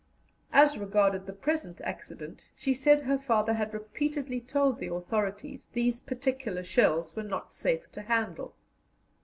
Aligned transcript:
As 0.51 0.79
regarded 0.79 1.27
the 1.27 1.31
present 1.31 1.79
accident, 1.81 2.41
she 2.55 2.73
said 2.73 3.03
her 3.03 3.19
father 3.19 3.53
had 3.53 3.71
repeatedly 3.71 4.41
told 4.41 4.79
the 4.79 4.91
authorities 4.91 5.67
these 5.73 5.99
particular 5.99 6.63
shells 6.63 7.15
were 7.15 7.21
not 7.21 7.53
safe 7.53 7.85
to 7.91 8.01
handle. 8.01 8.55